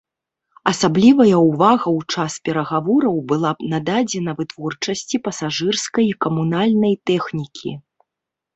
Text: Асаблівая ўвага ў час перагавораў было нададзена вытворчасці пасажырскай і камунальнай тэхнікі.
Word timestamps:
Асаблівая 0.69 1.37
ўвага 1.49 1.87
ў 1.97 2.15
час 2.15 2.37
перагавораў 2.49 3.15
было 3.33 3.51
нададзена 3.75 4.31
вытворчасці 4.41 5.23
пасажырскай 5.29 6.05
і 6.15 6.19
камунальнай 6.27 7.01
тэхнікі. 7.11 7.71